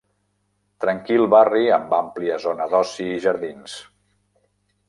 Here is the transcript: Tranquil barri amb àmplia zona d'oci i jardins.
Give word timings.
Tranquil 0.85 1.25
barri 1.33 1.69
amb 1.77 1.93
àmplia 1.99 2.39
zona 2.47 2.67
d'oci 2.75 3.07
i 3.19 3.23
jardins. 3.27 3.81